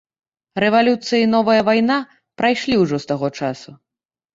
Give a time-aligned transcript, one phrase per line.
[0.65, 2.01] Рэвалюцыя і новая вайна
[2.37, 3.81] прайшлі ўжо з таго часу.